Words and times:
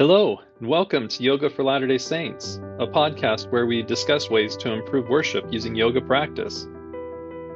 Hello, 0.00 0.40
and 0.60 0.68
welcome 0.68 1.08
to 1.08 1.24
Yoga 1.24 1.50
for 1.50 1.64
Latter 1.64 1.88
day 1.88 1.98
Saints, 1.98 2.60
a 2.78 2.86
podcast 2.86 3.50
where 3.50 3.66
we 3.66 3.82
discuss 3.82 4.30
ways 4.30 4.56
to 4.58 4.70
improve 4.70 5.08
worship 5.08 5.44
using 5.50 5.74
yoga 5.74 6.00
practice. 6.00 6.68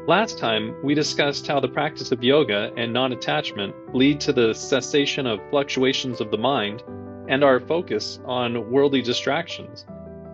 Last 0.09 0.41
time, 0.41 0.75
we 0.83 0.93
discussed 0.93 1.47
how 1.47 1.61
the 1.61 1.69
practice 1.69 2.11
of 2.11 2.25
yoga 2.25 2.73
and 2.77 2.93
non 2.93 3.13
attachment 3.13 3.77
lead 3.95 4.19
to 4.23 4.33
the 4.33 4.55
cessation 4.55 5.25
of 5.25 5.39
fluctuations 5.51 6.21
of 6.21 6.33
the 6.33 6.37
mind 6.37 6.83
and 7.29 7.45
our 7.45 7.61
focus 7.61 8.19
on 8.25 8.69
worldly 8.73 9.03
distractions, 9.03 9.87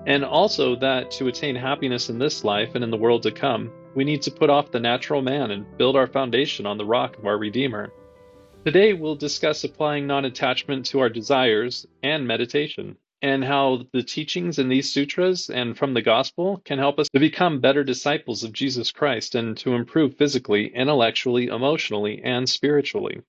and 0.07 0.25
also 0.25 0.75
that 0.77 1.11
to 1.11 1.29
attain 1.29 1.57
happiness 1.57 2.09
in 2.09 2.19
this 2.19 2.43
life 2.43 2.75
and 2.75 2.83
in 2.83 2.91
the 2.91 2.97
world 2.97 3.23
to 3.25 3.31
come, 3.31 3.71
we 3.95 4.03
need 4.03 4.23
to 4.23 4.31
put 4.31 4.49
off 4.49 4.71
the 4.71 4.81
natural 4.81 5.21
man 5.21 5.51
and 5.51 5.77
build 5.77 5.95
our 5.95 6.07
foundation 6.07 6.65
on 6.65 6.79
the 6.79 6.87
rock 6.87 7.19
of 7.19 7.27
our 7.27 7.37
Redeemer. 7.37 7.93
Today, 8.65 8.93
we'll 8.93 9.15
discuss 9.15 9.65
applying 9.65 10.07
non 10.07 10.25
attachment 10.25 10.85
to 10.87 10.99
our 10.99 11.09
desires 11.09 11.87
and 12.03 12.27
meditation, 12.27 12.97
and 13.23 13.45
how 13.45 13.87
the 13.93 14.03
teachings 14.03 14.59
in 14.59 14.69
these 14.69 14.93
sutras 14.93 15.49
and 15.49 15.79
from 15.79 15.95
the 15.95 16.03
gospel 16.03 16.61
can 16.65 16.79
help 16.79 16.99
us 16.99 17.09
to 17.11 17.21
become 17.21 17.61
better 17.61 17.85
disciples 17.85 18.45
of 18.45 18.53
Jesus 18.53 18.91
Christ 18.91 19.35
and 19.35 19.57
to 19.59 19.75
improve 19.75 20.17
physically, 20.17 20.75
intellectually, 20.75 21.47
emotionally, 21.47 22.21
and 22.23 22.49
spiritually. 22.49 23.23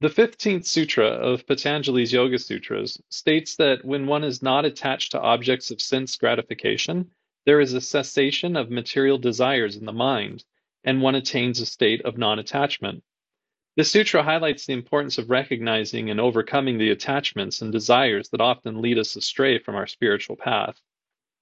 The 0.00 0.08
15th 0.08 0.66
sutra 0.66 1.06
of 1.06 1.46
Patanjali's 1.46 2.12
Yoga 2.12 2.38
Sutras 2.38 3.00
states 3.08 3.56
that 3.56 3.84
when 3.84 4.06
one 4.06 4.24
is 4.24 4.42
not 4.42 4.66
attached 4.66 5.12
to 5.12 5.20
objects 5.20 5.70
of 5.70 5.80
sense 5.80 6.16
gratification, 6.16 7.10
there 7.46 7.60
is 7.60 7.72
a 7.72 7.80
cessation 7.80 8.56
of 8.56 8.70
material 8.70 9.18
desires 9.18 9.76
in 9.76 9.86
the 9.86 9.92
mind, 9.92 10.44
and 10.84 11.00
one 11.00 11.14
attains 11.14 11.60
a 11.60 11.66
state 11.66 12.02
of 12.02 12.18
non 12.18 12.38
attachment. 12.38 13.02
This 13.76 13.90
sutra 13.90 14.22
highlights 14.22 14.66
the 14.66 14.72
importance 14.72 15.18
of 15.18 15.30
recognizing 15.30 16.08
and 16.08 16.20
overcoming 16.20 16.78
the 16.78 16.90
attachments 16.90 17.60
and 17.60 17.72
desires 17.72 18.28
that 18.28 18.40
often 18.40 18.80
lead 18.80 18.98
us 18.98 19.16
astray 19.16 19.58
from 19.58 19.74
our 19.74 19.88
spiritual 19.88 20.36
path. 20.36 20.80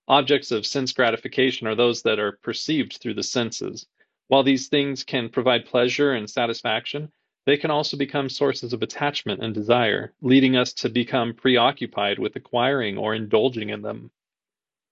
Objects 0.09 0.51
of 0.51 0.65
sense 0.65 0.93
gratification 0.93 1.67
are 1.67 1.75
those 1.75 2.01
that 2.03 2.19
are 2.19 2.39
perceived 2.43 2.95
through 2.95 3.13
the 3.13 3.23
senses. 3.23 3.87
While 4.29 4.45
these 4.45 4.69
things 4.69 5.05
can 5.05 5.29
provide 5.29 5.67
pleasure 5.67 6.15
and 6.15 6.29
satisfaction, 6.29 7.13
they 7.45 7.59
can 7.59 7.71
also 7.71 7.99
become 7.99 8.31
sources 8.31 8.73
of 8.73 8.83
attachment 8.83 9.45
and 9.45 9.53
desire, 9.53 10.15
leading 10.23 10.57
us 10.57 10.73
to 10.75 10.89
become 10.89 11.35
preoccupied 11.35 12.19
with 12.19 12.35
acquiring 12.35 12.97
or 12.97 13.15
indulging 13.15 13.69
in 13.69 13.83
them. 13.83 14.11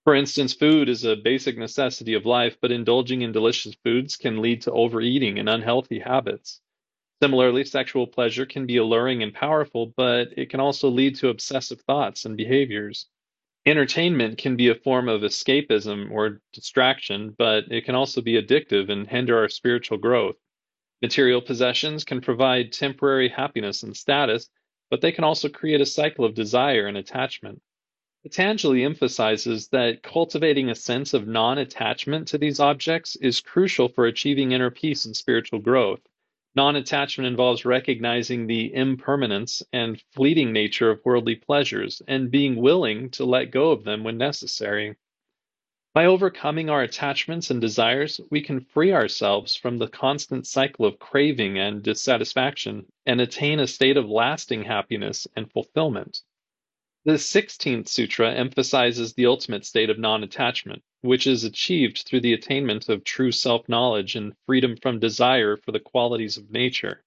For 0.04 0.14
instance, 0.14 0.52
food 0.52 0.90
is 0.90 1.04
a 1.04 1.16
basic 1.16 1.56
necessity 1.56 2.12
of 2.12 2.26
life, 2.26 2.58
but 2.60 2.70
indulging 2.70 3.22
in 3.22 3.32
delicious 3.32 3.74
foods 3.82 4.16
can 4.16 4.42
lead 4.42 4.60
to 4.62 4.72
overeating 4.72 5.38
and 5.38 5.48
unhealthy 5.48 6.00
habits. 6.00 6.60
Similarly, 7.22 7.64
sexual 7.64 8.06
pleasure 8.06 8.46
can 8.46 8.64
be 8.66 8.78
alluring 8.78 9.22
and 9.22 9.34
powerful, 9.34 9.92
but 9.94 10.28
it 10.38 10.48
can 10.48 10.58
also 10.58 10.88
lead 10.88 11.16
to 11.16 11.28
obsessive 11.28 11.82
thoughts 11.82 12.24
and 12.24 12.34
behaviors. 12.36 13.08
Entertainment 13.66 14.38
can 14.38 14.56
be 14.56 14.68
a 14.68 14.74
form 14.74 15.06
of 15.06 15.20
escapism 15.20 16.10
or 16.10 16.40
distraction, 16.54 17.34
but 17.36 17.70
it 17.70 17.84
can 17.84 17.94
also 17.94 18.22
be 18.22 18.40
addictive 18.40 18.88
and 18.88 19.06
hinder 19.06 19.36
our 19.36 19.50
spiritual 19.50 19.98
growth. 19.98 20.36
Material 21.02 21.42
possessions 21.42 22.04
can 22.04 22.22
provide 22.22 22.72
temporary 22.72 23.28
happiness 23.28 23.82
and 23.82 23.94
status, 23.94 24.48
but 24.88 25.02
they 25.02 25.12
can 25.12 25.24
also 25.24 25.50
create 25.50 25.82
a 25.82 25.86
cycle 25.86 26.24
of 26.24 26.34
desire 26.34 26.86
and 26.86 26.96
attachment. 26.96 27.60
Patanjali 28.22 28.82
emphasizes 28.82 29.68
that 29.68 30.02
cultivating 30.02 30.70
a 30.70 30.74
sense 30.74 31.12
of 31.12 31.28
non 31.28 31.58
attachment 31.58 32.28
to 32.28 32.38
these 32.38 32.60
objects 32.60 33.16
is 33.16 33.40
crucial 33.42 33.90
for 33.90 34.06
achieving 34.06 34.52
inner 34.52 34.70
peace 34.70 35.04
and 35.04 35.14
spiritual 35.14 35.58
growth. 35.58 36.00
Non 36.56 36.74
attachment 36.74 37.28
involves 37.28 37.64
recognizing 37.64 38.46
the 38.46 38.74
impermanence 38.74 39.62
and 39.72 40.02
fleeting 40.12 40.52
nature 40.52 40.90
of 40.90 41.04
worldly 41.04 41.36
pleasures 41.36 42.02
and 42.08 42.30
being 42.30 42.56
willing 42.56 43.10
to 43.10 43.24
let 43.24 43.52
go 43.52 43.70
of 43.70 43.84
them 43.84 44.02
when 44.02 44.18
necessary. 44.18 44.96
By 45.94 46.06
overcoming 46.06 46.70
our 46.70 46.82
attachments 46.82 47.50
and 47.50 47.60
desires, 47.60 48.20
we 48.30 48.40
can 48.40 48.60
free 48.60 48.92
ourselves 48.92 49.56
from 49.56 49.78
the 49.78 49.88
constant 49.88 50.46
cycle 50.46 50.86
of 50.86 50.98
craving 50.98 51.58
and 51.58 51.82
dissatisfaction 51.82 52.86
and 53.06 53.20
attain 53.20 53.60
a 53.60 53.66
state 53.66 53.96
of 53.96 54.08
lasting 54.08 54.64
happiness 54.64 55.26
and 55.36 55.50
fulfillment. 55.50 56.22
The 57.06 57.12
16th 57.12 57.88
Sutra 57.88 58.34
emphasizes 58.34 59.14
the 59.14 59.24
ultimate 59.24 59.64
state 59.64 59.88
of 59.88 59.98
non 59.98 60.22
attachment, 60.22 60.82
which 61.00 61.26
is 61.26 61.44
achieved 61.44 62.04
through 62.04 62.20
the 62.20 62.34
attainment 62.34 62.90
of 62.90 63.04
true 63.04 63.32
self 63.32 63.66
knowledge 63.70 64.16
and 64.16 64.34
freedom 64.44 64.76
from 64.76 64.98
desire 64.98 65.56
for 65.56 65.72
the 65.72 65.80
qualities 65.80 66.36
of 66.36 66.50
nature. 66.50 67.02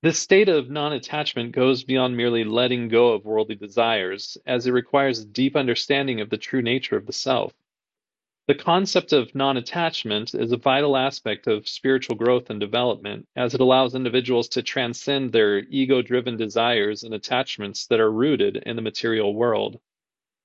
This 0.00 0.20
state 0.20 0.48
of 0.48 0.70
non 0.70 0.92
attachment 0.92 1.50
goes 1.50 1.82
beyond 1.82 2.16
merely 2.16 2.44
letting 2.44 2.86
go 2.86 3.14
of 3.14 3.24
worldly 3.24 3.56
desires, 3.56 4.38
as 4.46 4.68
it 4.68 4.70
requires 4.70 5.18
a 5.18 5.26
deep 5.26 5.56
understanding 5.56 6.20
of 6.20 6.30
the 6.30 6.38
true 6.38 6.62
nature 6.62 6.96
of 6.96 7.06
the 7.06 7.12
self. 7.12 7.52
The 8.48 8.56
concept 8.56 9.12
of 9.12 9.36
non 9.36 9.56
attachment 9.56 10.34
is 10.34 10.50
a 10.50 10.56
vital 10.56 10.96
aspect 10.96 11.46
of 11.46 11.68
spiritual 11.68 12.16
growth 12.16 12.50
and 12.50 12.58
development, 12.58 13.28
as 13.36 13.54
it 13.54 13.60
allows 13.60 13.94
individuals 13.94 14.48
to 14.48 14.64
transcend 14.64 15.30
their 15.30 15.60
ego 15.70 16.02
driven 16.02 16.36
desires 16.36 17.04
and 17.04 17.14
attachments 17.14 17.86
that 17.86 18.00
are 18.00 18.10
rooted 18.10 18.56
in 18.56 18.74
the 18.74 18.82
material 18.82 19.32
world. 19.32 19.78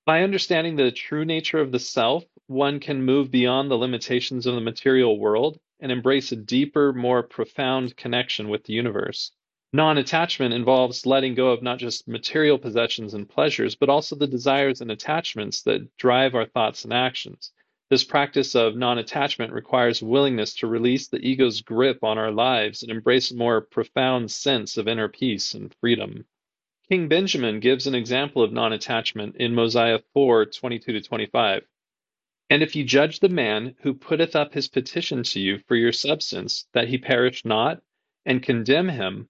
By 0.05 0.21
understanding 0.21 0.75
the 0.75 0.91
true 0.91 1.25
nature 1.25 1.57
of 1.57 1.71
the 1.71 1.79
self, 1.79 2.23
one 2.45 2.79
can 2.79 3.01
move 3.01 3.31
beyond 3.31 3.71
the 3.71 3.79
limitations 3.79 4.45
of 4.45 4.53
the 4.53 4.61
material 4.61 5.17
world 5.17 5.59
and 5.79 5.91
embrace 5.91 6.31
a 6.31 6.35
deeper, 6.35 6.93
more 6.93 7.23
profound 7.23 7.97
connection 7.97 8.47
with 8.47 8.63
the 8.65 8.73
universe. 8.73 9.31
Non 9.73 9.97
attachment 9.97 10.53
involves 10.53 11.07
letting 11.07 11.33
go 11.33 11.49
of 11.49 11.63
not 11.63 11.79
just 11.79 12.07
material 12.07 12.59
possessions 12.59 13.15
and 13.15 13.27
pleasures, 13.27 13.73
but 13.73 13.89
also 13.89 14.15
the 14.15 14.27
desires 14.27 14.81
and 14.81 14.91
attachments 14.91 15.63
that 15.63 15.97
drive 15.97 16.35
our 16.35 16.45
thoughts 16.45 16.83
and 16.83 16.93
actions. 16.93 17.51
This 17.89 18.03
practice 18.03 18.53
of 18.53 18.75
non 18.75 18.97
attachment 18.97 19.53
requires 19.53 20.03
willingness 20.03 20.53
to 20.55 20.67
release 20.67 21.07
the 21.07 21.25
ego's 21.25 21.61
grip 21.61 22.03
on 22.03 22.17
our 22.17 22.31
lives 22.31 22.83
and 22.83 22.91
embrace 22.91 23.31
a 23.31 23.35
more 23.35 23.61
profound 23.61 24.29
sense 24.29 24.75
of 24.75 24.89
inner 24.89 25.07
peace 25.07 25.53
and 25.53 25.73
freedom. 25.75 26.25
King 26.89 27.07
Benjamin 27.07 27.61
gives 27.61 27.87
an 27.87 27.95
example 27.95 28.41
of 28.41 28.51
non 28.51 28.73
attachment 28.73 29.37
in 29.37 29.55
Mosiah 29.55 29.99
4 30.13 30.47
22 30.47 30.99
25. 30.99 31.65
And 32.49 32.61
if 32.61 32.75
you 32.75 32.83
judge 32.83 33.21
the 33.21 33.29
man 33.29 33.75
who 33.79 33.93
putteth 33.93 34.35
up 34.35 34.53
his 34.53 34.67
petition 34.67 35.23
to 35.23 35.39
you 35.39 35.59
for 35.59 35.77
your 35.77 35.93
substance, 35.93 36.67
that 36.73 36.89
he 36.89 36.97
perish 36.97 37.45
not, 37.45 37.81
and 38.25 38.43
condemn 38.43 38.89
him, 38.89 39.29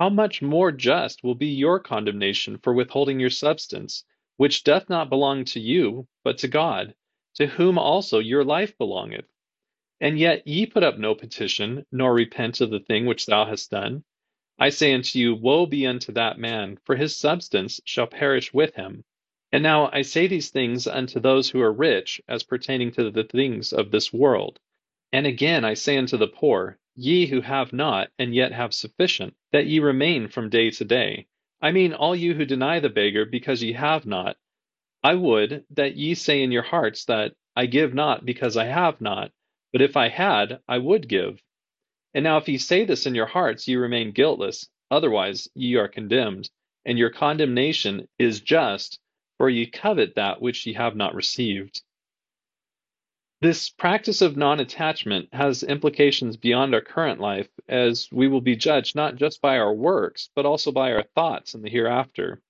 how 0.00 0.08
much 0.08 0.42
more 0.42 0.72
just 0.72 1.22
will 1.22 1.36
be 1.36 1.46
your 1.46 1.78
condemnation 1.78 2.58
for 2.58 2.74
withholding 2.74 3.20
your 3.20 3.30
substance, 3.30 4.04
which 4.38 4.64
doth 4.64 4.88
not 4.88 5.08
belong 5.08 5.44
to 5.44 5.60
you, 5.60 6.08
but 6.24 6.38
to 6.38 6.48
God? 6.48 6.96
To 7.34 7.46
whom 7.46 7.78
also 7.78 8.18
your 8.18 8.44
life 8.44 8.76
belongeth. 8.78 9.26
And 10.00 10.18
yet 10.18 10.46
ye 10.46 10.66
put 10.66 10.82
up 10.82 10.98
no 10.98 11.14
petition, 11.14 11.86
nor 11.92 12.12
repent 12.12 12.60
of 12.60 12.70
the 12.70 12.80
thing 12.80 13.06
which 13.06 13.26
thou 13.26 13.44
hast 13.44 13.70
done. 13.70 14.04
I 14.58 14.68
say 14.68 14.92
unto 14.92 15.18
you, 15.18 15.34
Woe 15.34 15.66
be 15.66 15.86
unto 15.86 16.12
that 16.12 16.38
man, 16.38 16.78
for 16.84 16.96
his 16.96 17.16
substance 17.16 17.80
shall 17.84 18.06
perish 18.06 18.52
with 18.52 18.74
him. 18.74 19.04
And 19.50 19.62
now 19.62 19.90
I 19.92 20.02
say 20.02 20.26
these 20.26 20.50
things 20.50 20.86
unto 20.86 21.20
those 21.20 21.50
who 21.50 21.60
are 21.60 21.72
rich, 21.72 22.20
as 22.28 22.42
pertaining 22.42 22.90
to 22.92 23.10
the 23.10 23.24
things 23.24 23.72
of 23.72 23.90
this 23.90 24.12
world. 24.12 24.58
And 25.12 25.26
again 25.26 25.64
I 25.64 25.74
say 25.74 25.98
unto 25.98 26.16
the 26.16 26.28
poor, 26.28 26.78
Ye 26.94 27.26
who 27.26 27.40
have 27.40 27.72
not, 27.72 28.10
and 28.18 28.34
yet 28.34 28.52
have 28.52 28.72
sufficient, 28.74 29.34
that 29.50 29.66
ye 29.66 29.78
remain 29.78 30.28
from 30.28 30.48
day 30.48 30.70
to 30.70 30.84
day. 30.84 31.26
I 31.60 31.70
mean 31.70 31.92
all 31.92 32.16
you 32.16 32.34
who 32.34 32.44
deny 32.44 32.80
the 32.80 32.88
beggar 32.88 33.24
because 33.24 33.62
ye 33.62 33.72
have 33.72 34.06
not, 34.06 34.36
I 35.04 35.14
would 35.14 35.64
that 35.70 35.96
ye 35.96 36.14
say 36.14 36.42
in 36.42 36.52
your 36.52 36.62
hearts 36.62 37.04
that 37.06 37.34
I 37.56 37.66
give 37.66 37.92
not 37.92 38.24
because 38.24 38.56
I 38.56 38.66
have 38.66 39.00
not, 39.00 39.32
but 39.72 39.82
if 39.82 39.96
I 39.96 40.08
had, 40.08 40.60
I 40.68 40.78
would 40.78 41.08
give. 41.08 41.42
And 42.14 42.22
now 42.24 42.36
if 42.36 42.48
ye 42.48 42.58
say 42.58 42.84
this 42.84 43.06
in 43.06 43.14
your 43.14 43.26
hearts, 43.26 43.66
ye 43.66 43.74
remain 43.76 44.12
guiltless, 44.12 44.68
otherwise 44.90 45.48
ye 45.54 45.74
are 45.76 45.88
condemned, 45.88 46.50
and 46.84 46.98
your 46.98 47.10
condemnation 47.10 48.08
is 48.18 48.40
just, 48.40 49.00
for 49.38 49.50
ye 49.50 49.66
covet 49.66 50.14
that 50.14 50.40
which 50.40 50.66
ye 50.66 50.74
have 50.74 50.94
not 50.94 51.14
received. 51.14 51.82
This 53.40 53.70
practice 53.70 54.22
of 54.22 54.36
non 54.36 54.60
attachment 54.60 55.28
has 55.32 55.64
implications 55.64 56.36
beyond 56.36 56.74
our 56.74 56.80
current 56.80 57.18
life, 57.18 57.48
as 57.66 58.08
we 58.12 58.28
will 58.28 58.40
be 58.40 58.54
judged 58.54 58.94
not 58.94 59.16
just 59.16 59.40
by 59.40 59.58
our 59.58 59.74
works, 59.74 60.30
but 60.36 60.46
also 60.46 60.70
by 60.70 60.92
our 60.92 61.02
thoughts 61.02 61.54
in 61.54 61.62
the 61.62 61.70
hereafter. 61.70 62.40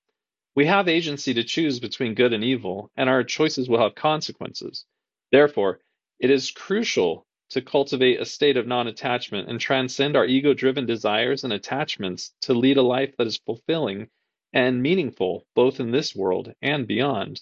We 0.54 0.66
have 0.66 0.88
agency 0.88 1.34
to 1.34 1.44
choose 1.44 1.80
between 1.80 2.14
good 2.14 2.32
and 2.32 2.44
evil, 2.44 2.90
and 2.96 3.08
our 3.08 3.24
choices 3.24 3.68
will 3.68 3.80
have 3.80 3.94
consequences. 3.94 4.84
Therefore, 5.30 5.80
it 6.20 6.30
is 6.30 6.50
crucial 6.50 7.26
to 7.50 7.62
cultivate 7.62 8.20
a 8.20 8.24
state 8.26 8.56
of 8.56 8.66
non 8.66 8.86
attachment 8.86 9.48
and 9.48 9.58
transcend 9.60 10.16
our 10.16 10.26
ego 10.26 10.54
driven 10.54 10.86
desires 10.86 11.44
and 11.44 11.52
attachments 11.52 12.34
to 12.42 12.54
lead 12.54 12.76
a 12.76 12.82
life 12.82 13.14
that 13.16 13.26
is 13.26 13.38
fulfilling 13.38 14.08
and 14.52 14.82
meaningful 14.82 15.46
both 15.54 15.80
in 15.80 15.90
this 15.90 16.14
world 16.14 16.52
and 16.60 16.86
beyond. 16.86 17.40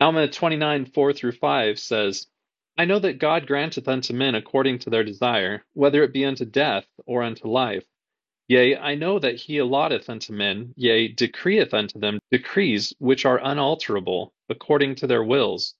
Alma 0.00 0.28
29 0.28 0.86
4 0.86 1.12
through 1.12 1.32
5 1.32 1.78
says, 1.78 2.26
I 2.76 2.86
know 2.86 2.98
that 2.98 3.18
God 3.18 3.46
granteth 3.46 3.86
unto 3.86 4.14
men 4.14 4.34
according 4.34 4.78
to 4.80 4.90
their 4.90 5.04
desire, 5.04 5.64
whether 5.74 6.02
it 6.02 6.12
be 6.12 6.24
unto 6.24 6.46
death 6.46 6.86
or 7.06 7.22
unto 7.22 7.48
life. 7.48 7.84
Yea, 8.48 8.76
I 8.76 8.96
know 8.96 9.18
that 9.18 9.36
he 9.36 9.58
allotteth 9.58 10.10
unto 10.10 10.32
men, 10.32 10.74
yea, 10.76 11.08
decreeth 11.08 11.72
unto 11.72 11.98
them 11.98 12.18
decrees 12.30 12.92
which 12.98 13.24
are 13.24 13.40
unalterable, 13.42 14.34
according 14.48 14.96
to 14.96 15.06
their 15.06 15.22
wills, 15.24 15.74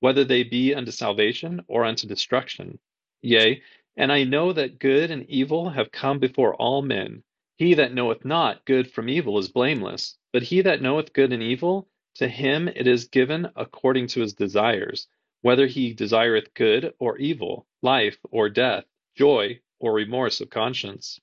whether 0.00 0.24
they 0.24 0.42
be 0.44 0.74
unto 0.74 0.90
salvation 0.90 1.62
or 1.68 1.84
unto 1.84 2.06
destruction. 2.06 2.78
Yea, 3.20 3.62
and 3.96 4.12
I 4.12 4.24
know 4.24 4.52
that 4.52 4.78
good 4.78 5.10
and 5.10 5.28
evil 5.28 5.70
have 5.70 5.92
come 5.92 6.18
before 6.18 6.54
all 6.54 6.82
men. 6.82 7.24
He 7.56 7.74
that 7.74 7.94
knoweth 7.94 8.24
not 8.24 8.64
good 8.64 8.90
from 8.90 9.08
evil 9.08 9.38
is 9.38 9.48
blameless, 9.50 10.16
but 10.32 10.42
he 10.44 10.60
that 10.62 10.82
knoweth 10.82 11.12
good 11.12 11.32
and 11.32 11.42
evil, 11.42 11.88
to 12.14 12.28
him 12.28 12.68
it 12.68 12.86
is 12.86 13.08
given 13.08 13.48
according 13.56 14.06
to 14.08 14.20
his 14.20 14.34
desires, 14.34 15.08
whether 15.42 15.66
he 15.66 15.92
desireth 15.92 16.54
good 16.54 16.94
or 17.00 17.18
evil, 17.18 17.66
life 17.82 18.18
or 18.30 18.48
death, 18.48 18.84
joy 19.16 19.60
or 19.80 19.92
remorse 19.92 20.40
of 20.40 20.50
conscience. 20.50 21.20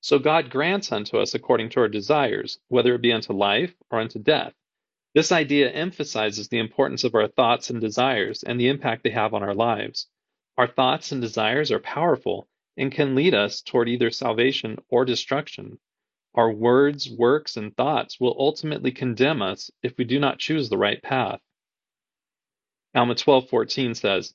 So 0.00 0.18
God 0.18 0.50
grants 0.50 0.92
unto 0.92 1.18
us 1.18 1.34
according 1.34 1.70
to 1.70 1.80
our 1.80 1.88
desires, 1.88 2.58
whether 2.68 2.94
it 2.94 3.02
be 3.02 3.12
unto 3.12 3.32
life 3.32 3.74
or 3.90 4.00
unto 4.00 4.18
death. 4.18 4.54
This 5.14 5.32
idea 5.32 5.70
emphasizes 5.70 6.48
the 6.48 6.58
importance 6.58 7.02
of 7.04 7.14
our 7.14 7.28
thoughts 7.28 7.70
and 7.70 7.80
desires 7.80 8.42
and 8.42 8.60
the 8.60 8.68
impact 8.68 9.02
they 9.02 9.10
have 9.10 9.34
on 9.34 9.42
our 9.42 9.54
lives. 9.54 10.06
Our 10.56 10.68
thoughts 10.68 11.12
and 11.12 11.20
desires 11.20 11.72
are 11.72 11.80
powerful 11.80 12.48
and 12.76 12.92
can 12.92 13.14
lead 13.14 13.34
us 13.34 13.60
toward 13.60 13.88
either 13.88 14.10
salvation 14.10 14.78
or 14.88 15.04
destruction. 15.04 15.78
Our 16.34 16.52
words, 16.52 17.10
works, 17.10 17.56
and 17.56 17.76
thoughts 17.76 18.20
will 18.20 18.36
ultimately 18.38 18.92
condemn 18.92 19.42
us 19.42 19.70
if 19.82 19.96
we 19.98 20.04
do 20.04 20.20
not 20.20 20.38
choose 20.38 20.68
the 20.68 20.78
right 20.78 21.02
path. 21.02 21.40
Alma 22.94 23.14
12:14 23.16 23.94
says, 23.94 24.34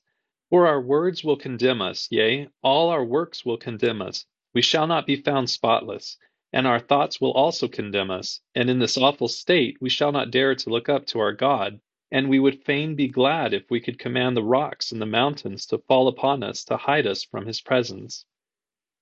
"For 0.50 0.66
our 0.66 0.80
words 0.80 1.24
will 1.24 1.36
condemn 1.36 1.80
us, 1.80 2.08
yea, 2.10 2.48
all 2.62 2.90
our 2.90 3.04
works 3.04 3.44
will 3.46 3.56
condemn 3.56 4.02
us. 4.02 4.26
We 4.54 4.62
shall 4.62 4.86
not 4.86 5.06
be 5.06 5.16
found 5.16 5.50
spotless, 5.50 6.16
and 6.52 6.66
our 6.66 6.78
thoughts 6.78 7.20
will 7.20 7.32
also 7.32 7.66
condemn 7.66 8.12
us, 8.12 8.40
and 8.54 8.70
in 8.70 8.78
this 8.78 8.96
awful 8.96 9.26
state 9.26 9.76
we 9.80 9.90
shall 9.90 10.12
not 10.12 10.30
dare 10.30 10.54
to 10.54 10.70
look 10.70 10.88
up 10.88 11.06
to 11.06 11.18
our 11.18 11.32
God, 11.32 11.80
and 12.12 12.28
we 12.28 12.38
would 12.38 12.62
fain 12.62 12.94
be 12.94 13.08
glad 13.08 13.52
if 13.52 13.68
we 13.68 13.80
could 13.80 13.98
command 13.98 14.36
the 14.36 14.44
rocks 14.44 14.92
and 14.92 15.02
the 15.02 15.06
mountains 15.06 15.66
to 15.66 15.78
fall 15.78 16.06
upon 16.06 16.44
us 16.44 16.62
to 16.66 16.76
hide 16.76 17.04
us 17.04 17.24
from 17.24 17.46
his 17.46 17.60
presence. 17.60 18.24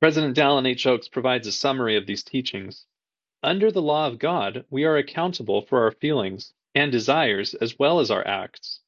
President 0.01 0.35
Dallin 0.35 0.67
H. 0.67 0.87
Oaks 0.87 1.09
provides 1.09 1.47
a 1.47 1.53
summary 1.53 1.97
of 1.97 2.07
these 2.07 2.23
teachings. 2.23 2.87
Under 3.43 3.71
the 3.71 3.83
law 3.83 4.07
of 4.07 4.19
God, 4.19 4.65
we 4.71 4.85
are 4.85 4.97
accountable 4.97 5.61
for 5.61 5.83
our 5.83 5.93
feelings 5.93 6.55
and 6.75 6.91
desires 6.91 7.53
as 7.53 7.79
well 7.79 8.01
as 8.01 8.11
our 8.11 8.27
acts. 8.27 8.81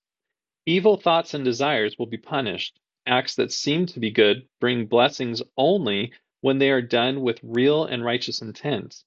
Evil 0.64 0.96
thoughts 0.96 1.34
and 1.34 1.44
desires 1.44 1.98
will 1.98 2.06
be 2.06 2.16
punished. 2.16 2.80
Acts 3.06 3.34
that 3.34 3.52
seem 3.52 3.84
to 3.84 4.00
be 4.00 4.10
good 4.10 4.48
bring 4.60 4.86
blessings 4.86 5.42
only 5.58 6.10
when 6.44 6.58
they 6.58 6.68
are 6.68 6.82
done 6.82 7.22
with 7.22 7.40
real 7.42 7.86
and 7.86 8.04
righteous 8.04 8.42
intent. 8.42 9.02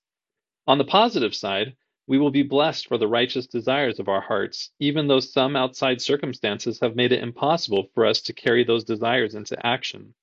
On 0.65 0.79
the 0.79 0.83
positive 0.83 1.35
side, 1.35 1.75
we 2.07 2.17
will 2.17 2.31
be 2.31 2.41
blessed 2.41 2.87
for 2.87 2.97
the 2.97 3.07
righteous 3.07 3.45
desires 3.45 3.99
of 3.99 4.09
our 4.09 4.21
hearts, 4.21 4.71
even 4.79 5.07
though 5.07 5.19
some 5.19 5.55
outside 5.55 6.01
circumstances 6.01 6.79
have 6.79 6.95
made 6.95 7.11
it 7.11 7.21
impossible 7.21 7.91
for 7.93 8.07
us 8.07 8.21
to 8.21 8.33
carry 8.33 8.63
those 8.63 8.83
desires 8.83 9.35
into 9.35 9.55
action. 9.63 10.15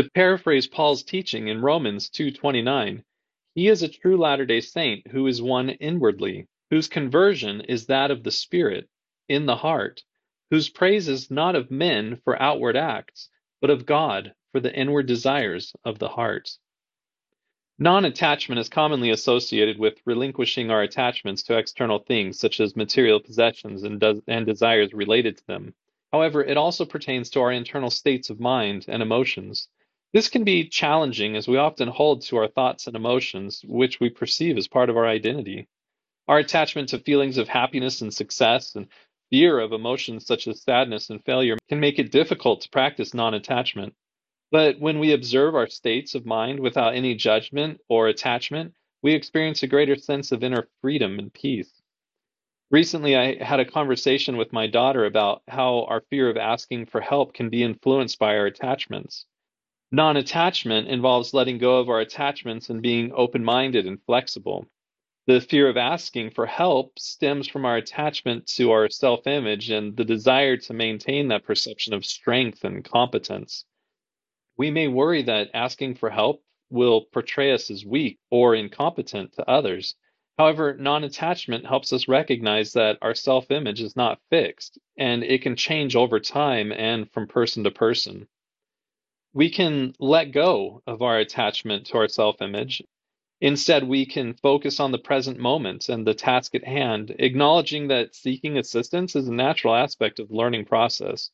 To 0.00 0.08
paraphrase 0.14 0.66
Paul's 0.66 1.02
teaching 1.02 1.48
in 1.48 1.60
Romans 1.60 2.08
2:29, 2.08 3.04
he 3.54 3.68
is 3.68 3.82
a 3.82 3.88
true 3.88 4.16
Latter-day 4.16 4.62
Saint 4.62 5.06
who 5.08 5.26
is 5.26 5.42
one 5.42 5.68
inwardly, 5.68 6.48
whose 6.70 6.88
conversion 6.88 7.60
is 7.60 7.84
that 7.88 8.10
of 8.10 8.22
the 8.22 8.30
spirit, 8.30 8.88
in 9.28 9.44
the 9.44 9.56
heart, 9.56 10.02
whose 10.50 10.70
praise 10.70 11.06
is 11.06 11.30
not 11.30 11.54
of 11.54 11.70
men 11.70 12.16
for 12.24 12.40
outward 12.40 12.76
acts, 12.76 13.28
but 13.60 13.68
of 13.68 13.84
God 13.84 14.34
for 14.54 14.60
the 14.60 14.72
inward 14.72 15.04
desires 15.04 15.74
of 15.84 15.98
the 15.98 16.06
heart. 16.06 16.48
Non 17.76 18.04
attachment 18.04 18.60
is 18.60 18.68
commonly 18.68 19.10
associated 19.10 19.80
with 19.80 19.98
relinquishing 20.04 20.70
our 20.70 20.80
attachments 20.80 21.42
to 21.42 21.58
external 21.58 21.98
things, 21.98 22.38
such 22.38 22.60
as 22.60 22.76
material 22.76 23.18
possessions 23.18 23.82
and, 23.82 24.00
and 24.28 24.46
desires 24.46 24.94
related 24.94 25.36
to 25.36 25.46
them. 25.48 25.74
However, 26.12 26.44
it 26.44 26.56
also 26.56 26.84
pertains 26.84 27.30
to 27.30 27.40
our 27.40 27.50
internal 27.50 27.90
states 27.90 28.30
of 28.30 28.38
mind 28.38 28.84
and 28.86 29.02
emotions. 29.02 29.66
This 30.12 30.28
can 30.28 30.44
be 30.44 30.68
challenging 30.68 31.34
as 31.34 31.48
we 31.48 31.56
often 31.56 31.88
hold 31.88 32.22
to 32.26 32.36
our 32.36 32.46
thoughts 32.46 32.86
and 32.86 32.94
emotions, 32.94 33.60
which 33.66 33.98
we 33.98 34.08
perceive 34.08 34.56
as 34.56 34.68
part 34.68 34.88
of 34.88 34.96
our 34.96 35.08
identity. 35.08 35.66
Our 36.28 36.38
attachment 36.38 36.90
to 36.90 37.00
feelings 37.00 37.38
of 37.38 37.48
happiness 37.48 38.02
and 38.02 38.14
success 38.14 38.76
and 38.76 38.86
fear 39.30 39.58
of 39.58 39.72
emotions 39.72 40.26
such 40.26 40.46
as 40.46 40.62
sadness 40.62 41.10
and 41.10 41.24
failure 41.24 41.58
can 41.68 41.80
make 41.80 41.98
it 41.98 42.12
difficult 42.12 42.60
to 42.60 42.70
practice 42.70 43.14
non 43.14 43.34
attachment. 43.34 43.96
But 44.54 44.78
when 44.78 45.00
we 45.00 45.12
observe 45.12 45.56
our 45.56 45.66
states 45.66 46.14
of 46.14 46.26
mind 46.26 46.60
without 46.60 46.94
any 46.94 47.16
judgment 47.16 47.80
or 47.88 48.06
attachment, 48.06 48.72
we 49.02 49.12
experience 49.12 49.64
a 49.64 49.66
greater 49.66 49.96
sense 49.96 50.30
of 50.30 50.44
inner 50.44 50.68
freedom 50.80 51.18
and 51.18 51.34
peace. 51.34 51.82
Recently, 52.70 53.16
I 53.16 53.42
had 53.42 53.58
a 53.58 53.64
conversation 53.64 54.36
with 54.36 54.52
my 54.52 54.68
daughter 54.68 55.06
about 55.06 55.42
how 55.48 55.86
our 55.86 56.02
fear 56.02 56.30
of 56.30 56.36
asking 56.36 56.86
for 56.86 57.00
help 57.00 57.34
can 57.34 57.50
be 57.50 57.64
influenced 57.64 58.20
by 58.20 58.36
our 58.36 58.46
attachments. 58.46 59.26
Non 59.90 60.16
attachment 60.16 60.86
involves 60.86 61.34
letting 61.34 61.58
go 61.58 61.80
of 61.80 61.88
our 61.88 61.98
attachments 61.98 62.70
and 62.70 62.80
being 62.80 63.10
open 63.12 63.42
minded 63.42 63.88
and 63.88 64.00
flexible. 64.04 64.68
The 65.26 65.40
fear 65.40 65.68
of 65.68 65.76
asking 65.76 66.30
for 66.30 66.46
help 66.46 66.96
stems 67.00 67.48
from 67.48 67.64
our 67.64 67.78
attachment 67.78 68.46
to 68.54 68.70
our 68.70 68.88
self 68.88 69.26
image 69.26 69.70
and 69.70 69.96
the 69.96 70.04
desire 70.04 70.56
to 70.58 70.72
maintain 70.72 71.26
that 71.26 71.42
perception 71.42 71.92
of 71.92 72.06
strength 72.06 72.62
and 72.62 72.84
competence. 72.84 73.64
We 74.56 74.70
may 74.70 74.88
worry 74.88 75.22
that 75.22 75.50
asking 75.52 75.96
for 75.96 76.10
help 76.10 76.42
will 76.70 77.02
portray 77.06 77.52
us 77.52 77.70
as 77.70 77.84
weak 77.84 78.18
or 78.30 78.54
incompetent 78.54 79.32
to 79.34 79.50
others. 79.50 79.94
However, 80.38 80.76
non 80.76 81.04
attachment 81.04 81.66
helps 81.66 81.92
us 81.92 82.08
recognize 82.08 82.72
that 82.72 82.98
our 83.02 83.14
self 83.14 83.50
image 83.50 83.80
is 83.80 83.96
not 83.96 84.20
fixed 84.30 84.78
and 84.96 85.22
it 85.22 85.42
can 85.42 85.56
change 85.56 85.94
over 85.94 86.18
time 86.20 86.72
and 86.72 87.10
from 87.12 87.28
person 87.28 87.64
to 87.64 87.70
person. 87.70 88.26
We 89.32 89.50
can 89.50 89.94
let 89.98 90.32
go 90.32 90.82
of 90.86 91.02
our 91.02 91.18
attachment 91.18 91.86
to 91.86 91.98
our 91.98 92.08
self 92.08 92.40
image. 92.40 92.82
Instead, 93.40 93.84
we 93.84 94.06
can 94.06 94.34
focus 94.34 94.80
on 94.80 94.92
the 94.92 94.98
present 94.98 95.38
moment 95.38 95.88
and 95.88 96.06
the 96.06 96.14
task 96.14 96.54
at 96.54 96.64
hand, 96.64 97.14
acknowledging 97.18 97.88
that 97.88 98.14
seeking 98.14 98.56
assistance 98.56 99.16
is 99.16 99.28
a 99.28 99.34
natural 99.34 99.74
aspect 99.74 100.18
of 100.18 100.28
the 100.28 100.34
learning 100.34 100.64
process. 100.64 101.30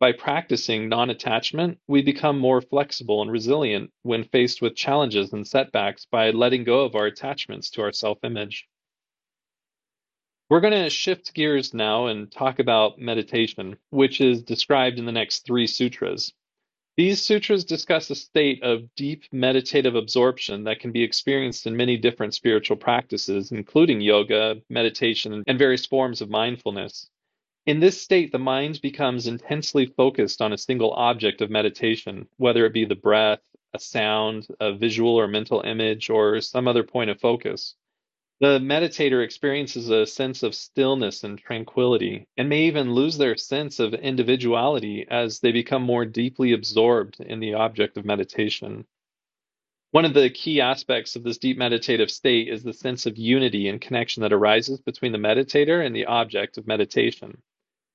By 0.00 0.12
practicing 0.12 0.88
non 0.88 1.10
attachment, 1.10 1.78
we 1.86 2.00
become 2.00 2.38
more 2.38 2.62
flexible 2.62 3.20
and 3.20 3.30
resilient 3.30 3.92
when 4.02 4.24
faced 4.24 4.62
with 4.62 4.74
challenges 4.74 5.34
and 5.34 5.46
setbacks 5.46 6.06
by 6.06 6.30
letting 6.30 6.64
go 6.64 6.86
of 6.86 6.94
our 6.94 7.04
attachments 7.04 7.68
to 7.72 7.82
our 7.82 7.92
self 7.92 8.24
image. 8.24 8.66
We're 10.48 10.60
going 10.60 10.72
to 10.72 10.88
shift 10.88 11.34
gears 11.34 11.74
now 11.74 12.06
and 12.06 12.32
talk 12.32 12.58
about 12.58 12.98
meditation, 12.98 13.76
which 13.90 14.22
is 14.22 14.42
described 14.42 14.98
in 14.98 15.04
the 15.04 15.12
next 15.12 15.40
three 15.44 15.66
sutras. 15.66 16.32
These 16.96 17.22
sutras 17.22 17.66
discuss 17.66 18.08
a 18.08 18.14
state 18.14 18.62
of 18.62 18.94
deep 18.94 19.24
meditative 19.32 19.96
absorption 19.96 20.64
that 20.64 20.80
can 20.80 20.92
be 20.92 21.02
experienced 21.02 21.66
in 21.66 21.76
many 21.76 21.98
different 21.98 22.32
spiritual 22.32 22.78
practices, 22.78 23.52
including 23.52 24.00
yoga, 24.00 24.62
meditation, 24.70 25.44
and 25.46 25.58
various 25.58 25.84
forms 25.84 26.22
of 26.22 26.30
mindfulness. 26.30 27.10
In 27.66 27.78
this 27.78 28.00
state, 28.00 28.32
the 28.32 28.38
mind 28.38 28.80
becomes 28.80 29.26
intensely 29.26 29.84
focused 29.84 30.40
on 30.40 30.52
a 30.52 30.58
single 30.58 30.92
object 30.92 31.42
of 31.42 31.50
meditation, 31.50 32.26
whether 32.38 32.64
it 32.64 32.72
be 32.72 32.86
the 32.86 32.94
breath, 32.94 33.42
a 33.74 33.78
sound, 33.78 34.48
a 34.58 34.72
visual 34.72 35.14
or 35.14 35.28
mental 35.28 35.60
image, 35.60 36.08
or 36.08 36.40
some 36.40 36.66
other 36.66 36.82
point 36.82 37.10
of 37.10 37.20
focus. 37.20 37.76
The 38.40 38.58
meditator 38.58 39.22
experiences 39.22 39.90
a 39.90 40.06
sense 40.06 40.42
of 40.42 40.54
stillness 40.54 41.22
and 41.22 41.38
tranquility, 41.38 42.26
and 42.38 42.48
may 42.48 42.64
even 42.64 42.94
lose 42.94 43.18
their 43.18 43.36
sense 43.36 43.78
of 43.78 43.92
individuality 43.92 45.06
as 45.10 45.40
they 45.40 45.52
become 45.52 45.82
more 45.82 46.06
deeply 46.06 46.52
absorbed 46.52 47.20
in 47.20 47.40
the 47.40 47.52
object 47.52 47.98
of 47.98 48.06
meditation. 48.06 48.86
One 49.90 50.06
of 50.06 50.14
the 50.14 50.30
key 50.30 50.62
aspects 50.62 51.14
of 51.14 51.24
this 51.24 51.36
deep 51.36 51.58
meditative 51.58 52.10
state 52.10 52.48
is 52.48 52.62
the 52.62 52.72
sense 52.72 53.04
of 53.04 53.18
unity 53.18 53.68
and 53.68 53.80
connection 53.80 54.22
that 54.22 54.32
arises 54.32 54.80
between 54.80 55.12
the 55.12 55.18
meditator 55.18 55.84
and 55.84 55.94
the 55.94 56.06
object 56.06 56.56
of 56.56 56.66
meditation. 56.66 57.42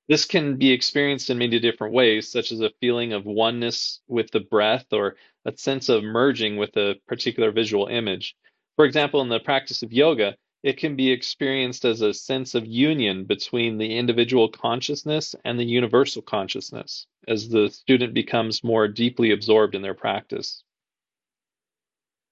This 0.08 0.24
can 0.24 0.56
be 0.56 0.70
experienced 0.70 1.30
in 1.30 1.38
many 1.38 1.58
different 1.58 1.92
ways, 1.92 2.30
such 2.30 2.52
as 2.52 2.60
a 2.60 2.70
feeling 2.80 3.12
of 3.12 3.24
oneness 3.24 4.00
with 4.06 4.30
the 4.30 4.40
breath 4.40 4.92
or 4.92 5.16
a 5.44 5.56
sense 5.56 5.88
of 5.88 6.04
merging 6.04 6.56
with 6.56 6.76
a 6.76 6.94
particular 7.08 7.50
visual 7.50 7.88
image. 7.88 8.36
For 8.76 8.84
example, 8.84 9.20
in 9.20 9.28
the 9.28 9.40
practice 9.40 9.82
of 9.82 9.92
yoga, 9.92 10.36
it 10.62 10.76
can 10.76 10.96
be 10.96 11.10
experienced 11.10 11.84
as 11.84 12.02
a 12.02 12.14
sense 12.14 12.54
of 12.54 12.66
union 12.66 13.24
between 13.24 13.78
the 13.78 13.96
individual 13.96 14.48
consciousness 14.48 15.34
and 15.44 15.58
the 15.58 15.64
universal 15.64 16.22
consciousness 16.22 17.06
as 17.26 17.48
the 17.48 17.68
student 17.70 18.14
becomes 18.14 18.64
more 18.64 18.88
deeply 18.88 19.30
absorbed 19.30 19.74
in 19.74 19.82
their 19.82 19.94
practice. 19.94 20.62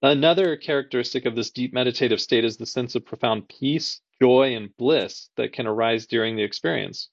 Another 0.01 0.55
characteristic 0.55 1.25
of 1.25 1.35
this 1.35 1.49
deep 1.49 1.73
meditative 1.73 2.21
state 2.21 2.45
is 2.45 2.57
the 2.57 2.65
sense 2.65 2.95
of 2.95 3.05
profound 3.05 3.47
peace, 3.49 4.01
joy, 4.21 4.55
and 4.55 4.75
bliss 4.77 5.29
that 5.35 5.53
can 5.53 5.67
arise 5.67 6.05
during 6.05 6.35
the 6.35 6.43
experience. 6.43 7.09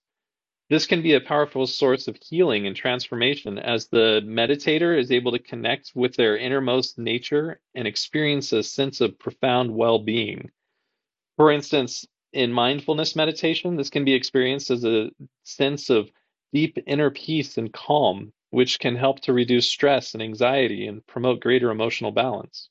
This 0.73 0.87
can 0.87 1.03
be 1.03 1.13
a 1.13 1.21
powerful 1.21 1.67
source 1.67 2.09
of 2.09 2.17
healing 2.17 2.67
and 2.67 2.75
transformation 2.75 3.59
as 3.59 3.89
the 3.89 4.23
meditator 4.25 4.99
is 4.99 5.13
able 5.13 5.33
to 5.33 5.39
connect 5.39 5.93
with 5.95 6.17
their 6.17 6.39
innermost 6.39 6.97
nature 6.97 7.61
and 7.75 7.87
experience 7.87 8.55
a 8.55 8.63
sense 8.63 9.03
of 9.03 9.19
profound 9.19 9.75
well 9.75 9.99
being. 9.99 10.51
For 11.37 11.53
instance, 11.53 12.07
in 12.33 12.55
mindfulness 12.55 13.15
meditation, 13.15 13.77
this 13.77 13.91
can 13.91 14.07
be 14.07 14.15
experienced 14.15 14.71
as 14.71 14.83
a 14.87 15.11
sense 15.43 15.91
of 15.91 16.11
deep 16.55 16.79
inner 16.87 17.11
peace 17.11 17.59
and 17.59 17.71
calm, 17.71 18.33
which 18.49 18.79
can 18.79 18.97
help 18.97 19.21
to 19.25 19.35
reduce 19.35 19.69
stress 19.69 20.15
and 20.15 20.23
anxiety 20.23 20.87
and 20.87 21.07
promote 21.07 21.41
greater 21.41 21.71
emotional 21.71 22.13
balance. 22.13 22.71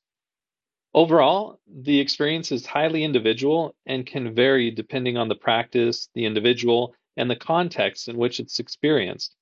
Overall, 0.96 1.60
the 1.67 2.00
experience 2.00 2.51
is 2.51 2.65
highly 2.65 3.03
individual 3.03 3.75
and 3.86 4.08
can 4.08 4.34
vary 4.34 4.72
depending 4.72 5.17
on 5.17 5.27
the 5.27 5.36
practice, 5.36 6.10
the 6.15 6.25
individual, 6.25 6.96
and 7.18 7.30
the 7.30 7.36
context 7.36 8.08
in 8.08 8.18
which 8.18 8.39
it's 8.39 8.60
experienced. 8.60 9.36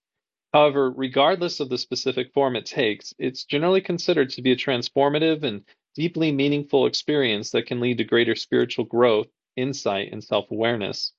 However, 0.53 0.91
regardless 0.91 1.59
of 1.59 1.69
the 1.69 1.77
specific 1.77 2.33
form 2.33 2.55
it 2.55 2.65
takes, 2.65 3.13
it's 3.19 3.43
generally 3.43 3.81
considered 3.81 4.29
to 4.31 4.41
be 4.41 4.51
a 4.51 4.55
transformative 4.55 5.43
and 5.43 5.63
deeply 5.95 6.31
meaningful 6.31 6.85
experience 6.85 7.51
that 7.51 7.65
can 7.67 7.79
lead 7.79 7.97
to 7.99 8.03
greater 8.03 8.35
spiritual 8.35 8.85
growth, 8.85 9.27
insight, 9.55 10.11
and 10.11 10.23
self 10.23 10.49
awareness. 10.49 11.13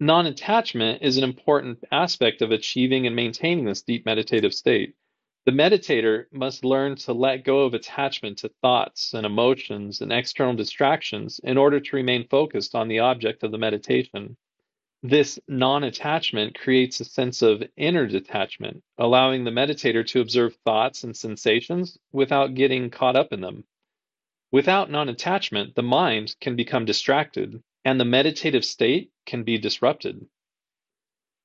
Non 0.00 0.26
attachment 0.26 1.02
is 1.02 1.18
an 1.18 1.24
important 1.24 1.84
aspect 1.92 2.40
of 2.40 2.50
achieving 2.50 3.06
and 3.06 3.14
maintaining 3.14 3.66
this 3.66 3.82
deep 3.82 4.06
meditative 4.06 4.54
state. 4.54 4.94
The 5.50 5.56
meditator 5.56 6.26
must 6.30 6.64
learn 6.64 6.94
to 6.98 7.12
let 7.12 7.42
go 7.42 7.62
of 7.62 7.74
attachment 7.74 8.38
to 8.38 8.50
thoughts 8.62 9.14
and 9.14 9.26
emotions 9.26 10.00
and 10.00 10.12
external 10.12 10.54
distractions 10.54 11.40
in 11.42 11.58
order 11.58 11.80
to 11.80 11.96
remain 11.96 12.28
focused 12.28 12.76
on 12.76 12.86
the 12.86 13.00
object 13.00 13.42
of 13.42 13.50
the 13.50 13.58
meditation. 13.58 14.36
This 15.02 15.40
non 15.48 15.82
attachment 15.82 16.56
creates 16.56 17.00
a 17.00 17.04
sense 17.04 17.42
of 17.42 17.64
inner 17.76 18.06
detachment, 18.06 18.84
allowing 18.96 19.42
the 19.42 19.50
meditator 19.50 20.06
to 20.06 20.20
observe 20.20 20.54
thoughts 20.64 21.02
and 21.02 21.16
sensations 21.16 21.98
without 22.12 22.54
getting 22.54 22.88
caught 22.88 23.16
up 23.16 23.32
in 23.32 23.40
them. 23.40 23.64
Without 24.52 24.88
non 24.88 25.08
attachment, 25.08 25.74
the 25.74 25.82
mind 25.82 26.36
can 26.40 26.54
become 26.54 26.84
distracted 26.84 27.60
and 27.84 27.98
the 27.98 28.04
meditative 28.04 28.64
state 28.64 29.10
can 29.26 29.42
be 29.42 29.58
disrupted. 29.58 30.28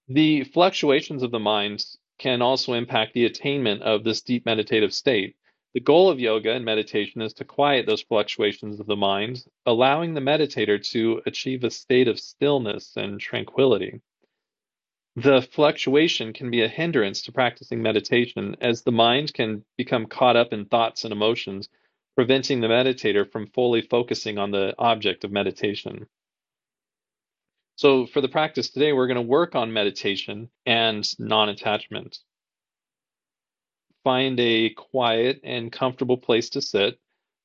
The 0.08 0.44
fluctuations 0.44 1.24
of 1.24 1.32
the 1.32 1.40
mind 1.40 1.84
can 2.18 2.42
also 2.42 2.74
impact 2.74 3.14
the 3.14 3.26
attainment 3.26 3.82
of 3.82 4.04
this 4.04 4.22
deep 4.22 4.46
meditative 4.46 4.94
state. 4.94 5.36
The 5.74 5.82
goal 5.82 6.10
of 6.10 6.20
yoga 6.20 6.54
and 6.54 6.64
meditation 6.64 7.22
is 7.22 7.34
to 7.34 7.44
quiet 7.44 7.86
those 7.86 8.02
fluctuations 8.02 8.80
of 8.80 8.88
the 8.88 8.96
mind, 8.96 9.44
allowing 9.66 10.14
the 10.14 10.22
meditator 10.22 10.82
to 10.92 11.22
achieve 11.26 11.64
a 11.64 11.70
state 11.70 12.08
of 12.08 12.20
stillness 12.20 12.96
and 12.96 13.20
tranquility. 13.20 14.02
The 15.18 15.42
fluctuation 15.42 16.34
can 16.34 16.52
be 16.52 16.62
a 16.62 16.68
hindrance 16.68 17.22
to 17.24 17.32
practicing 17.32 17.82
meditation 17.82 18.56
as 18.62 18.84
the 18.84 18.92
mind 18.92 19.34
can 19.34 19.66
become 19.78 20.08
caught 20.08 20.36
up 20.36 20.54
in 20.54 20.66
thoughts 20.66 21.04
and 21.04 21.12
emotions, 21.12 21.70
preventing 22.16 22.62
the 22.62 22.68
meditator 22.68 23.30
from 23.30 23.48
fully 23.48 23.82
focusing 23.82 24.38
on 24.38 24.52
the 24.52 24.74
object 24.78 25.24
of 25.24 25.32
meditation. 25.32 26.08
So, 27.78 28.06
for 28.06 28.22
the 28.22 28.30
practice 28.30 28.70
today, 28.70 28.94
we're 28.94 29.08
going 29.08 29.16
to 29.16 29.22
work 29.22 29.54
on 29.54 29.74
meditation 29.74 30.50
and 30.66 31.06
non 31.20 31.50
attachment. 31.50 32.20
Find 34.04 34.40
a 34.40 34.70
quiet 34.70 35.42
and 35.44 35.72
comfortable 35.72 36.18
place 36.18 36.50
to 36.52 36.62
sit 36.62 36.98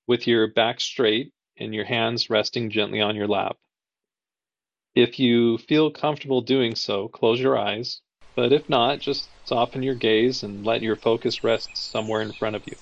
with 0.06 0.28
your 0.28 0.46
back 0.46 0.80
straight 0.80 1.32
and 1.56 1.75
your 1.75 1.84
hands 1.84 2.30
resting 2.30 2.70
gently 2.70 3.00
on 3.00 3.16
your 3.16 3.26
lap. 3.26 3.56
If 4.94 5.18
you 5.18 5.58
feel 5.58 5.90
comfortable 5.90 6.42
doing 6.42 6.76
so, 6.76 7.08
close 7.08 7.40
your 7.40 7.58
eyes, 7.58 8.00
but 8.37 8.52
if 8.52 8.68
not, 8.68 9.00
just 9.00 9.30
soften 9.44 9.82
your 9.82 9.96
gaze 9.96 10.44
and 10.44 10.64
let 10.64 10.82
your 10.82 10.96
focus 10.96 11.42
rest 11.42 11.76
somewhere 11.76 12.22
in 12.22 12.32
front 12.32 12.54
of 12.54 12.66
you. 12.66 12.76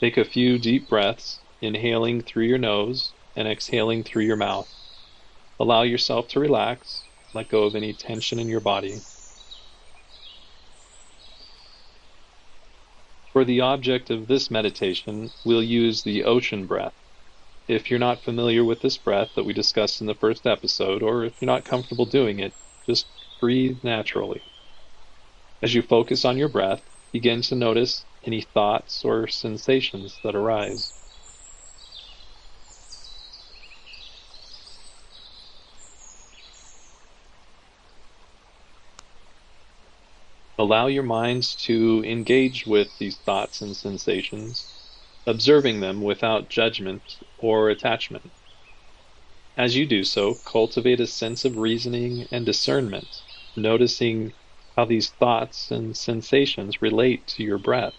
Take 0.00 0.16
a 0.16 0.24
few 0.24 0.58
deep 0.58 0.88
breaths, 0.88 1.42
inhaling 1.60 2.20
through 2.20 2.44
your 2.46 2.58
nose 2.58 3.14
and 3.36 3.48
exhaling 3.48 4.04
through 4.04 4.24
your 4.24 4.36
mouth. 4.36 4.68
Allow 5.58 5.82
yourself 5.82 6.28
to 6.28 6.40
relax, 6.40 7.04
let 7.32 7.48
go 7.48 7.64
of 7.64 7.76
any 7.76 7.92
tension 7.92 8.38
in 8.38 8.48
your 8.48 8.60
body. 8.60 9.02
For 13.32 13.44
the 13.44 13.60
object 13.62 14.10
of 14.10 14.28
this 14.28 14.50
meditation, 14.50 15.32
we'll 15.44 15.62
use 15.62 16.02
the 16.02 16.24
ocean 16.24 16.66
breath. 16.66 16.94
If 17.66 17.90
you're 17.90 17.98
not 17.98 18.22
familiar 18.22 18.64
with 18.64 18.80
this 18.80 18.98
breath 18.98 19.30
that 19.34 19.44
we 19.44 19.52
discussed 19.52 20.00
in 20.00 20.06
the 20.06 20.14
first 20.14 20.46
episode, 20.46 21.02
or 21.02 21.24
if 21.24 21.34
you're 21.40 21.46
not 21.46 21.64
comfortable 21.64 22.06
doing 22.06 22.38
it, 22.38 22.54
just 22.86 23.08
breathe 23.40 23.80
naturally. 23.82 24.42
As 25.62 25.74
you 25.74 25.82
focus 25.82 26.24
on 26.24 26.36
your 26.38 26.48
breath, 26.48 26.82
begin 27.12 27.42
to 27.42 27.54
notice 27.54 28.04
any 28.22 28.42
thoughts 28.42 29.04
or 29.04 29.26
sensations 29.26 30.20
that 30.22 30.36
arise. 30.36 30.92
Allow 40.64 40.86
your 40.86 41.02
minds 41.02 41.54
to 41.66 42.02
engage 42.06 42.66
with 42.66 42.96
these 42.96 43.18
thoughts 43.18 43.60
and 43.60 43.76
sensations, 43.76 44.70
observing 45.26 45.80
them 45.80 46.00
without 46.00 46.48
judgment 46.48 47.18
or 47.36 47.68
attachment. 47.68 48.32
As 49.58 49.76
you 49.76 49.86
do 49.86 50.04
so, 50.04 50.36
cultivate 50.36 51.00
a 51.00 51.06
sense 51.06 51.44
of 51.44 51.58
reasoning 51.58 52.28
and 52.30 52.46
discernment, 52.46 53.24
noticing 53.54 54.34
how 54.76 54.86
these 54.86 55.10
thoughts 55.10 55.70
and 55.70 55.96
sensations 55.96 56.80
relate 56.80 57.26
to 57.28 57.44
your 57.44 57.58
breath. 57.58 57.96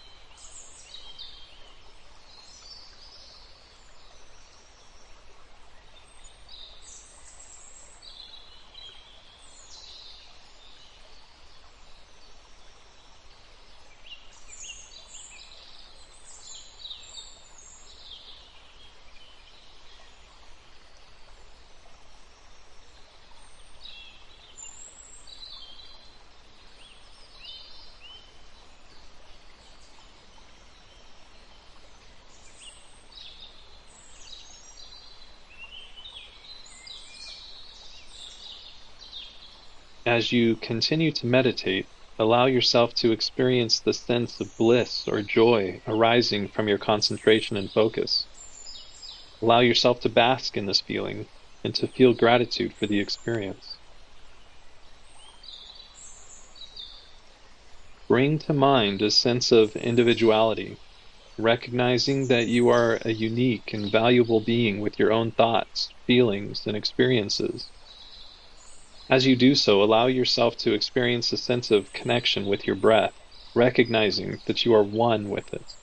As 40.08 40.32
you 40.32 40.56
continue 40.58 41.12
to 41.14 41.26
meditate, 41.26 41.90
allow 42.20 42.46
yourself 42.46 42.94
to 42.96 43.12
experience 43.12 43.80
the 43.82 43.94
sense 43.94 44.40
of 44.40 44.56
bliss 44.56 45.08
or 45.08 45.24
joy 45.24 45.82
arising 45.88 46.50
from 46.50 46.68
your 46.68 46.78
concentration 46.78 47.58
and 47.58 47.74
focus. 47.74 48.28
Allow 49.42 49.62
yourself 49.62 50.00
to 50.02 50.10
bask 50.10 50.58
in 50.58 50.68
this 50.68 50.82
feeling 50.82 51.30
and 51.64 51.74
to 51.76 51.88
feel 51.88 52.14
gratitude 52.14 52.76
for 52.78 52.86
the 52.86 53.00
experience. 53.00 53.80
Bring 58.08 58.38
to 58.40 58.54
mind 58.54 59.02
a 59.02 59.10
sense 59.10 59.52
of 59.52 59.76
individuality, 59.76 60.82
recognizing 61.38 62.28
that 62.28 62.48
you 62.48 62.70
are 62.70 63.00
a 63.04 63.12
unique 63.12 63.74
and 63.74 63.92
valuable 63.92 64.40
being 64.40 64.82
with 64.82 65.00
your 65.00 65.12
own 65.12 65.32
thoughts, 65.32 65.94
feelings, 66.06 66.68
and 66.68 66.78
experiences. 66.78 67.72
As 69.10 69.26
you 69.28 69.36
do 69.36 69.56
so, 69.56 69.84
allow 69.84 70.08
yourself 70.08 70.58
to 70.58 70.74
experience 70.74 71.32
a 71.32 71.38
sense 71.38 71.72
of 71.72 71.94
connection 71.94 72.46
with 72.48 72.66
your 72.68 72.76
breath, 72.76 73.14
recognizing 73.54 74.42
that 74.46 74.66
you 74.66 74.74
are 74.74 74.84
one 74.84 75.30
with 75.30 75.54
it. 75.54 75.76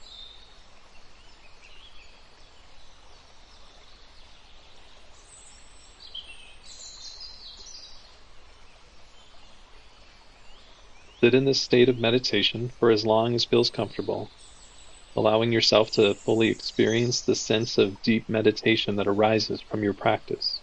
Sit 11.23 11.35
in 11.35 11.45
this 11.45 11.63
state 11.63 11.89
of 11.89 11.99
meditation 11.99 12.71
for 12.79 12.91
as 12.91 13.07
long 13.07 13.35
as 13.35 13.45
feels 13.45 13.71
comfortable, 13.71 14.33
allowing 15.17 15.53
yourself 15.53 15.93
to 15.93 16.17
fully 16.25 16.49
experience 16.51 17.23
the 17.23 17.37
sense 17.37 17.79
of 17.79 18.03
deep 18.03 18.29
meditation 18.29 18.97
that 18.97 19.09
arises 19.09 19.63
from 19.63 19.85
your 19.85 19.95
practice. 19.95 20.62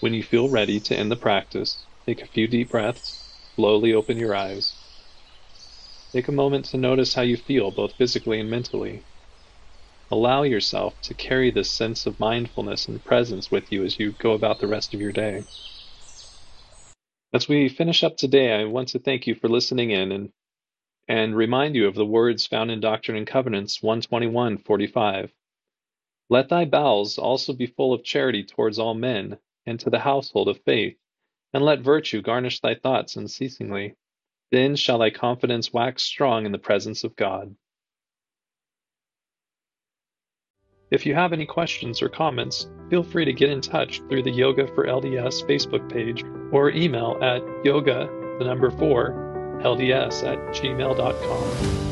When 0.00 0.14
you 0.14 0.22
feel 0.22 0.48
ready 0.48 0.80
to 0.80 0.96
end 0.96 1.10
the 1.10 1.16
practice, 1.16 1.86
take 2.06 2.22
a 2.22 2.26
few 2.26 2.46
deep 2.46 2.70
breaths, 2.70 3.16
slowly 3.56 3.94
open 3.94 4.16
your 4.16 4.34
eyes. 4.34 4.76
Take 6.14 6.28
a 6.28 6.32
moment 6.32 6.66
to 6.66 6.76
notice 6.76 7.14
how 7.14 7.22
you 7.22 7.36
feel, 7.36 7.70
both 7.70 7.96
physically 7.96 8.40
and 8.40 8.48
mentally. 8.48 9.04
Allow 10.10 10.44
yourself 10.44 11.00
to 11.02 11.14
carry 11.14 11.50
this 11.50 11.70
sense 11.70 12.06
of 12.06 12.20
mindfulness 12.20 12.88
and 12.88 13.04
presence 13.04 13.50
with 13.50 13.72
you 13.72 13.84
as 13.84 13.98
you 13.98 14.12
go 14.12 14.32
about 14.32 14.60
the 14.60 14.68
rest 14.68 14.94
of 14.94 15.00
your 15.00 15.12
day. 15.12 15.44
As 17.32 17.48
we 17.48 17.68
finish 17.68 18.04
up 18.04 18.16
today, 18.16 18.52
I 18.52 18.64
want 18.64 18.88
to 18.90 19.00
thank 19.00 19.26
you 19.26 19.34
for 19.34 19.48
listening 19.48 19.90
in 19.90 20.12
and 20.12 20.32
and 21.08 21.36
remind 21.36 21.74
you 21.74 21.88
of 21.88 21.94
the 21.94 22.06
words 22.06 22.46
found 22.46 22.70
in 22.70 22.80
Doctrine 22.80 23.16
and 23.16 23.26
Covenants 23.26 23.80
121:45. 23.80 25.30
Let 26.30 26.48
thy 26.48 26.66
bowels 26.66 27.18
also 27.18 27.52
be 27.52 27.66
full 27.66 27.92
of 27.92 28.04
charity 28.04 28.44
towards 28.44 28.78
all 28.78 28.94
men, 28.94 29.38
and 29.68 29.78
to 29.80 29.90
the 29.90 29.98
household 29.98 30.48
of 30.48 30.60
faith, 30.64 30.96
and 31.52 31.64
let 31.64 31.80
virtue 31.80 32.22
garnish 32.22 32.60
thy 32.60 32.74
thoughts 32.74 33.16
unceasingly. 33.16 33.94
Then 34.50 34.76
shall 34.76 34.98
thy 34.98 35.10
confidence 35.10 35.72
wax 35.72 36.02
strong 36.02 36.46
in 36.46 36.52
the 36.52 36.58
presence 36.58 37.04
of 37.04 37.14
God. 37.16 37.54
If 40.90 41.04
you 41.04 41.14
have 41.14 41.34
any 41.34 41.44
questions 41.44 42.00
or 42.00 42.08
comments, 42.08 42.66
feel 42.88 43.02
free 43.02 43.26
to 43.26 43.32
get 43.32 43.50
in 43.50 43.60
touch 43.60 44.00
through 44.08 44.22
the 44.22 44.30
Yoga 44.30 44.66
for 44.68 44.86
LDS 44.86 45.44
Facebook 45.46 45.90
page 45.92 46.24
or 46.50 46.70
email 46.70 47.18
at 47.20 47.42
yoga, 47.62 48.08
the 48.38 48.44
number 48.44 48.70
four, 48.70 49.10
lds 49.62 50.26
at 50.26 50.38
gmail.com. 50.54 51.87